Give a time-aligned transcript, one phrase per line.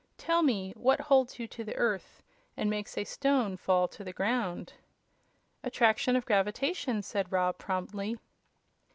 [0.17, 2.23] Tell me, what holds you to the Earth,
[2.57, 4.73] and makes a stone fall to the ground?"
[5.63, 8.17] "Attraction of gravitation," said Rob, promptly.